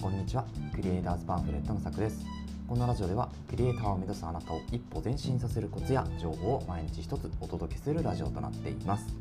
[0.00, 0.44] こんにちは。
[0.76, 2.24] クリエイターズパンフレットのさくです。
[2.68, 9.16] このラジオではクリエイターを目指すあなたを一歩前進させるコツや情報を毎日一つお届けするラジオとなっています。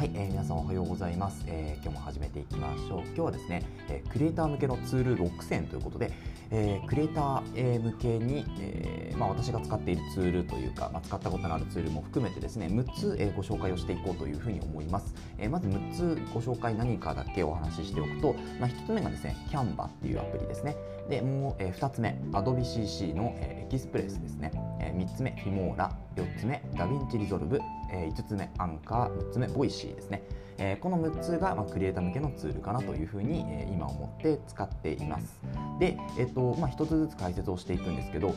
[0.00, 3.02] はい、えー、皆さんおはようございます、えー、今日も始めていきましょう。
[3.08, 6.10] 今日はですね、えー、クリエイター向けのツール6選ということで、
[6.50, 20.76] えー、クリエイター向けに、えーまあ、私が使っているツールというか、まあ、使ったことのあるツールも含めてですね6つ、えー、ご紹介をしていこうというふうに思います、えー、まず6つご紹介何かだけお話ししておくと、まあ、1つ目がですね Canva っていうアプリですね。
[21.10, 27.58] でもう、えー、2つ目 Adobe CC の、えー、 Express ですね、えー、3つ目 Filmora 4つ目 DaVinci Resolve、
[27.92, 30.22] えー、5つ目アンカー6つ目 Voicy ですね。
[30.58, 35.40] えー、この6つが、まあ、クリエイター向けのツールかなというふうに、えー、今思って使っています。
[35.80, 38.34] で、えっとまあ、1つずつ解説をしていくんですけど、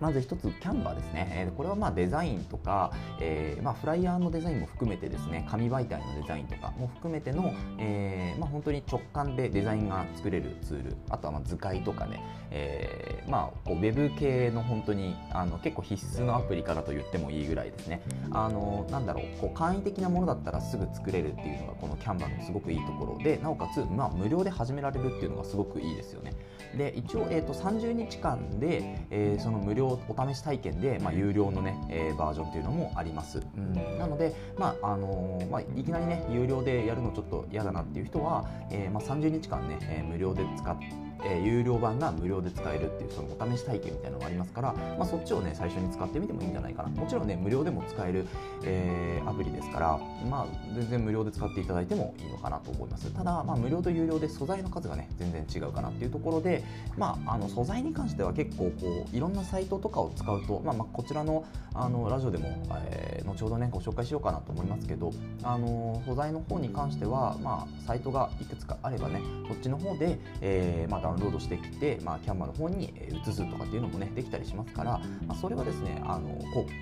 [0.00, 18.02] まず一つ Canva ですね、え、これはまあデザインとか、えー、まあフライヤーのデザインも含めてですね紙媒体のデザインとかも含めての、えーまあ、本当に直感でデザインが作れるツールあとはまあ図解とかね、えー、まあこうウェブ系の本当にあの結構必須のアプリからと言ってもいいぐらいですね。
[18.30, 26.32] あのなんだろうこう簡易的なものだったらすぐ作れるっていうのがこのキャンバーのすごくいいところでなおかつ、まあ、無料で始められるっていうのがすごくいいですよね。
[26.76, 40.86] で一応、えーと、30日間で、えー、その無料お試し体験で、まあ、有料のね、えー、バージョンっていうのもあります、うん、なので、まああのー、まあ、いきなりね有料でやるのちょっと嫌だなっていう人は、えーまあ、30日間ね、えー、無料で使って
[41.24, 46.88] え、有料版が無料で使えるっていうそのお試し体験みたいなのがありますから、まあ、そっちをね最初に使ってみてもいいんじゃないかな。
[46.88, 48.26] もちろんね無料でも使える、
[48.64, 53.12] えー、アプリですから、まあ、全然無料で使っていただいてもいいのかなと思います。
[53.12, 56.62] ただ、まあ、無料と有料で素材の数がね全然違うかなっていうところで、
[56.96, 62.48] まあ、あの素材に関しては結構こういろんなサイトとかを使うと、まあ、まあこちらのあのラジオでも、
[62.90, 65.12] えー、後ほどねご紹介しようかなと思いますけど
[65.44, 72.92] あの素材の方に関しては、まあ、サイトがいくつかあればねそっちの方で、えーまあ、ダウンロードしてきて、まあ、キャンバーの方に
[73.26, 76.28] 移すとかっていうのもねできたりしますから、まあ、それはですねあの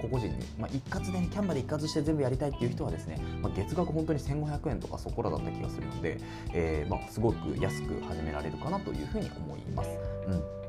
[0.01, 6.19] 個々人に、まあ、一括で、ね、キャンバーで一括して全部やりたいっていう人はですね、まあ、月額本当に1500円とかそこらだった気がするので、
[6.53, 9.91] えーまあ、すごく安く始められるかなというふうに思います。
[10.29, 10.66] うん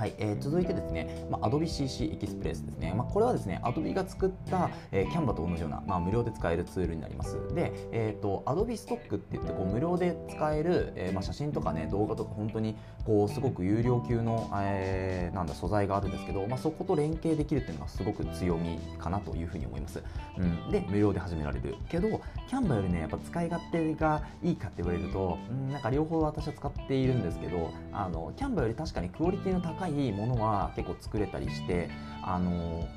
[0.00, 7.36] はいえー、続いてですね、まあ、Adobe CC エキスプレスですね、まあ、これはですね Adobe が作った、えー、Canva と同じような、まあ、無料で使えるツールになります。
[7.54, 20.02] で、えーと、Adobe ストックって言ってこう無料で使える、えーまあ、写真とかね動画とか本当にこうすごく有料級の、えー、なんだ素材があるんですけど、まあ、そこと連携できるっていうのがすごく強みかなというふうに思います、
[20.38, 31.90] うん、で無料で始められるけど Canva よりねやっぱ使い勝手がいいかって言われると、うん、なんか両方私は使っているんですけどあの Canva より確かにクオリティの高いいものは結構作れたりして
[32.22, 32.88] あの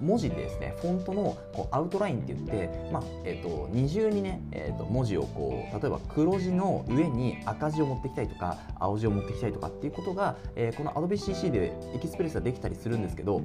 [0.00, 13.40] 文字でですねフォントのこうアウトラインって言って、まあえーと、二重にね、えーと、文字をこう例えば黒字の上に赤字を持ってきたりとか青字を持ってきたりとかっていうことが、えー、この AdobeCC でエキスプレスはできたりするんですけど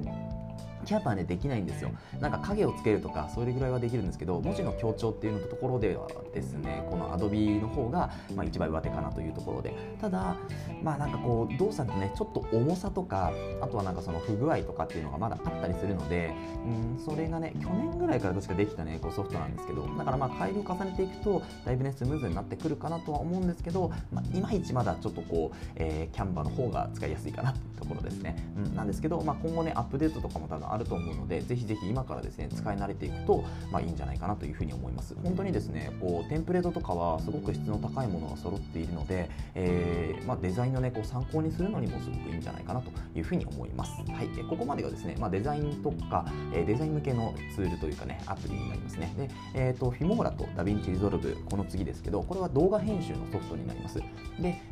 [0.84, 1.90] キャパねできないんですよ。
[2.20, 6.84] なんか影をつけるとかそれぐらいはできるんですけど文字の強調っていうのところではですね。
[6.90, 9.74] この Adobe の方が、まあ、一番上手かなというところで。
[10.00, 10.36] ただ
[10.82, 16.34] まあなんかこう動作のねちょっと重さとかあとはなんかその不具合とかっていうのがまだあったりするので
[16.64, 35.14] うんそれがね去年ぐらいから確かできたねこうソフトなんですけどだからまあ改良を重ねていくとだいぶねスムーズになってくるかなとは思うんですけど、まあ、いまいちまだちょっとこう、えー、キャンバーの方が使いやすいかなっていうところですね、うん、なんですけど、まあ、今後ねアップデートとかも多分あると思うのでぜひぜひ今からですね使い慣れていくと、まあ、いいんじゃないかなというふうに思います。
[35.22, 43.92] 本当にですねこうテンプレートとかはすごく質の高いものが揃っているので、えー、まあ、デザインのねこう参考にするのにもすごくいいんじゃないかなというふうに思います。
[44.10, 49.12] はい、ここまでがですね、まあ、デザインとか、えデザイン向けのツールというかねアプリになりますね。
[49.16, 53.98] で、えーと、 Filmora と DaVinci Resolve この次ですけどこれは動画編集のソフトになります。
[53.98, 54.04] で、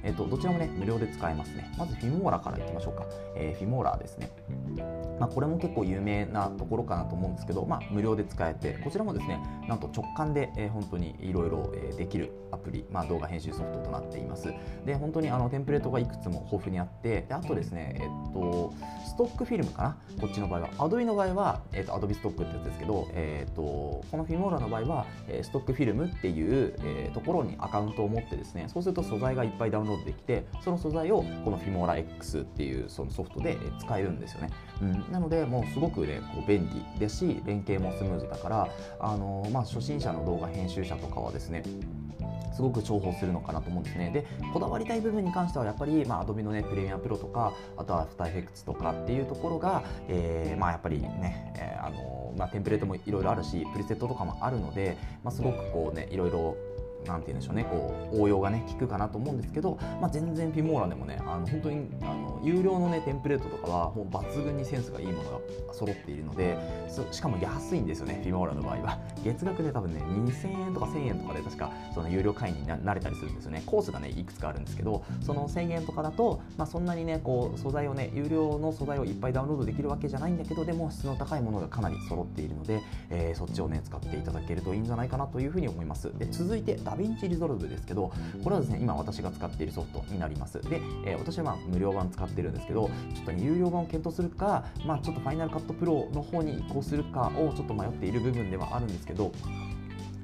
[0.03, 1.73] えーと、どちらもね無料で使えますね。
[1.79, 4.31] まず Filmora からいきましょうか、えー、 Filmora ですね。
[5.19, 14.53] まあ、これも結構有名なところかなと思うんですけど、まあ、無料で使えてこちらもですねなんと直感で、えー、本当にいろいろできるアプリ、まあ、動画編集ソフトとなっています。
[14.85, 18.73] で本当にあのテンプレートがいくつも豊富にあってであとですね、えっと、
[19.17, 19.97] ストックフィルムかな？
[20.21, 20.69] こっちの場合は。
[20.77, 25.07] Adobe の場合は、えっと、Adobe ストックってやつですけど、えっと、このフィモーラの場合は
[25.43, 34.51] ストックフィルムっていう、えー、ところにアカウントを持ってですねそうすると素材がいっぱいダウンロードできてその素材をこのフィモーラ X っていうそのソフトで使えるんですよね、
[34.83, 38.69] うん、なのでもうすごくねこう便利ですし連携もスムーズだから
[39.01, 41.63] あの、まあ、初心者の動画編集者とかはですね
[42.57, 44.11] すごく重宝するのかなと思うんですね。
[44.11, 44.25] で、
[44.55, 56.57] こだわりたい部分に関してはやっぱり、まあ、Adobe のね、プレミアプロとか、あとはアフターエフェクツとかっていうところが、えー、まあやっぱりね、えー、あのまあ、テンプレートもいろいろあるし、プリセットとかもあるので、まあ、すごくこうね、いろいろ
[57.07, 57.65] なんて言うんでしょうね。
[57.65, 66.57] こう応用がね効くかなと思うんですけど、まあ、全然フィモーラでもねあの本当にあの有料のねテンプレートとかはもう抜群にセンスがいいものが揃っているので
[67.11, 68.99] しかも安いんですよね Filmora の場合は。
[69.25, 73.63] 月額で多分ね2000円とか1000円とかで確かその有料会員になれたりするんですよね。
[73.67, 86.17] コースがねいくつかあるんですけどその1000円とかだと、まあ、そんなにねこう素材をね有料の素材をいっぱいダウンロードできるわけじゃないんだけどでも質の高いものがかなり揃っているので、えー、そっちをね使っていただけるといいんじゃないかなというふうに思います。
[86.19, 88.11] で続いて DaVinci Resolve ですけど
[88.43, 90.61] これはですね今私が使っているソフトになります。
[90.63, 99.33] で、えー、私はまあ無料版使ってるんですけどちょっと、有料版を検討するか、まあ、ちょっと Final Cut Pro の方に移行するかをちょっと迷っている部分ではあるんですけど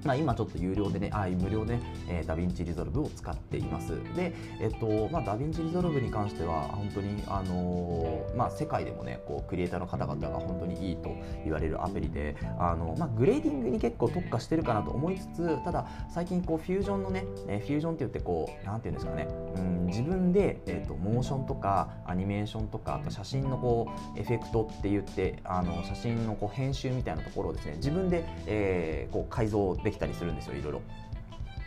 [0.04, 3.96] まあ、今ちょっと有料でね、あ無料で、ね、えー、 DaVinci Resolve を使っています。
[4.16, 11.14] で、えっと、まあ、 DaVinci Resolve に関しては、本当に、あのー、まあ、世界でもね、こう、クリエイターの方々が本当にいいと
[11.44, 30.82] 言われるアプリで、あの、まあ、グレーディングに結構特化してるかなと思いつつ、ただ、最近、こう、フュージョンのね、えー、フュージョンって言って、こう、なんていうんですかね、うん、自分で、えっと、モーションとか、アニメーションとか、あと写真のこう、エフェクトって言って、あの、写真のこう、編集みたいなところをですね、自分で、えー、こう、改造できたりするんですよ、いろいろ。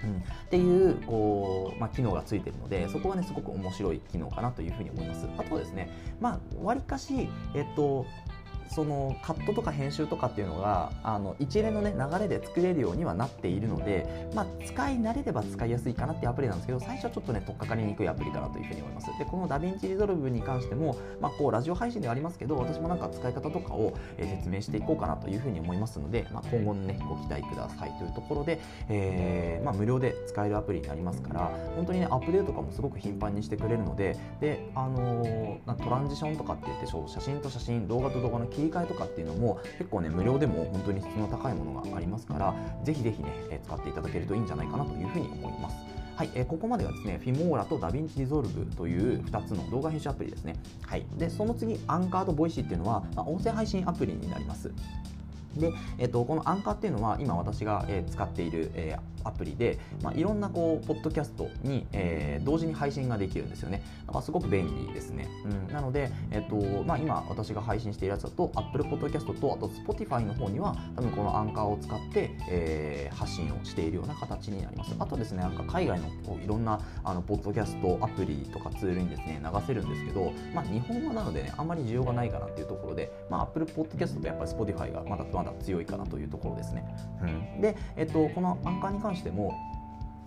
[0.04, 5.28] うん、っていうこう、まあ、機能がついているのでそこはねすごく面白い機能かなというふうに思います。
[5.38, 5.90] あとはですね、
[6.20, 8.06] まあ、わりかし、えっと
[8.70, 19.08] そのカットとか編集とかっていうのがあの一連の、ね、流れで作れるようにはなっているので、まあ、使い慣れれば使いやすいかなっていうアプリなんですけど最初はちょっとね取っかかりにくいアプリかなというふうに思います。
[19.18, 28.60] でこの DaVinci Resolve に関しても、まあ、こうラジオ配信ではありますけど私もなんか使い方とかを、え説明していこうかなというふうに思いますので、まあ、今後のねご期待くださいというところで、
[28.90, 45.76] えーまあ、無料で使えるアプリになりますから本当にねアップデートとかもすごく頻繁にしてくれるのでで、あのー、トランジションとかって言って写真と写真動画と動画の切り替えとかっていうのも結構ね無料でも本当に質の高いものがありますからぜひぜひね使っていただけるといいんじゃないかなというふうに思います。
[46.16, 50.56] はい、えー、ここまではですね、 Filmora と DaVinci Resolve という2つの動画編集アプリですね。
[50.86, 54.72] はい、でその次、アンカーと Voicy っていうのは、まあ、音声配信アプリになります。
[55.58, 63.84] で、えっと、このアンカーっていうのは今私が、使っている、えー、アプリで、まあ、いろんなこうポッドキャストに、えー、同時に配信ができるんですよね。
[64.06, 65.28] だからすごく便利ですね。
[65.46, 74.96] うん、なので、えっとまあ、今私が配信しているやつだと Apple Podcast とあと Spotify の方には多分このアンカーを使って、えー、発信をしているような形になります。
[75.00, 86.86] あとですね、なんか海外のこういろんなあのポッドキャストアプリとかツールにですね流せるんですけど、まあ、日本語なのでねあんまり需要がないかなっていうところで、まあ、Apple Podcast とやっぱり Spotify がまだまだ強いかなというところですね。
[87.22, 89.54] うん、で、えっと、このアンカーに関しても、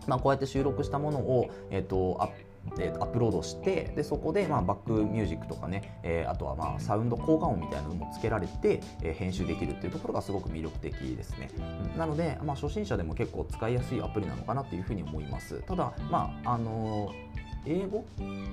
[0.06, 2.30] まあ、こうやって収録したものを、えっと、アッ
[2.78, 11.50] えー、アップロードしてでそこで、まあ、バックミュージックとかね、えー、あとは、まあ、サウンド効果音みたいなのもつけられて、えー、編集できるっていうところがすごく魅力的ですね、
[11.96, 15.62] なので、まあ、初心者でも結構使いやすいアプリなのかなというふうに思います。
[15.62, 18.04] ただまああのー英語？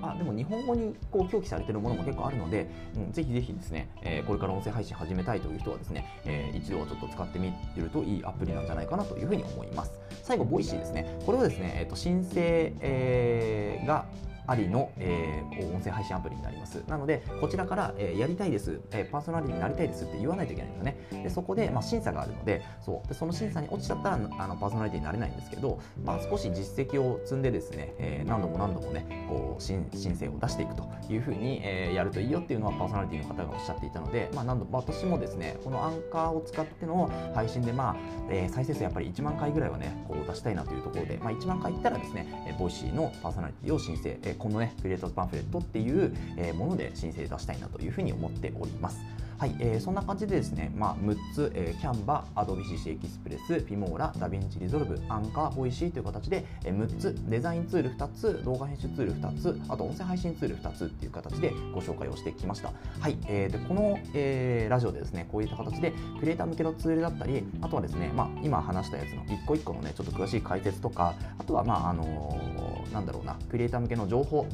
[0.01, 9.93] あでも日本語にこう表記されてるものも結構あるので、うん、ぜひぜひですね、えー、これから音声配信始めたいという人はですね、えー、一度はちょっと使ってみるといいアプリなんじゃないかなというふうに思います。
[10.23, 11.17] 最後、 Voicy ですね。
[11.25, 14.05] これはですね、えーと、申請、えー、が
[14.47, 16.83] ありの、えー、音声配信アプリになります。
[16.87, 21.23] なので、こちらから、えー、やりたいです、えー、パーソナリティになりたいですって言わないといけないんですよね。
[21.23, 37.95] でそこで、まあ、審査があるのでそうで、その審査に落ちちゃったらあのパーソナリティになれないんですけど、まあ、少し実績を積んでですね、えー、何度も何度もね、こう申請を出していくというふうに、えー、やるといいよっていうのはパーソナリティの方がおっしゃっていたので、まあ、何度私もですね、このアンカーを使っての配信で、まあ
[38.29, 46.13] えー、再生数やっぱり1万回ぐらいはね、こう出したいなというところで、まあ、1万回いったらですね、 Voicy のパーソナリティを申請、えこのね、クリエイトパンフレットっていう
[46.55, 48.99] もので申請出したいなというふうに思っております。
[49.37, 62.71] はい、えー、そんな感じでですね、まあ、6つ、えー、キャンバ、アドビ CC エキスプレス、フィモーラ、ダヴィンチリゾルブ、アンカー、ボイシーという形で、えー、6つ、デザインツール2つ、動画編集ツール2つ、あと音声配信ツール2つっていう形でご紹介をしてきました。
[63.01, 74.47] はい、えー、でこの、えー、ラジオでですね、こういった形でクリエイター向けのツールだったり、あとはですね、まあ、今話したやつの一個一個のね、ちょっと詳しい解説とか、あとは、まあ、あのー、なんだろうな、クリエイター向けの情報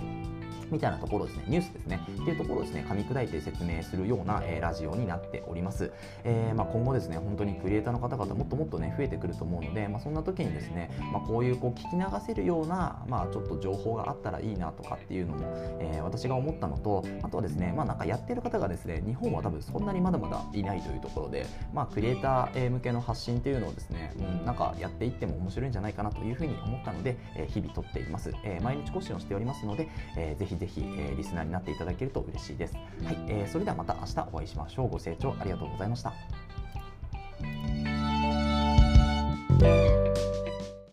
[0.72, 5.92] みたいなところですね、ニュースですね、っていうところをですね、噛み砕いて説明するような、えー、ラジオになっております。
[6.24, 15.46] えー、まあ、今後ですね、本当にクリエイターの方々もっともっとね、増えてくると思うので、まあ、そんな時にですね、まあ、こういうこう聞き流せるような、まあ、ちょっと情報があったらいいなとかっていうのも、
[15.80, 28.32] えー、私が思ったのと、あとはですね、まあ、なんかやってる方がですね、日本は多分そんなにまだまだいないというところで、まあ、クリエイター向けの発信っていうのをですね、うん、なんかやっていっても面白いんじゃないかなというふうに思ったので、えー、日々撮っています。
[28.44, 32.76] えー、毎日更新をしておりますので、えー、ぜひぜひ、えリスナーになっていただけると嬉しいです。
[33.04, 34.90] はい、えそれではまた明日お会いしましょう。
[34.90, 36.14] ご清聴ありがとうございました。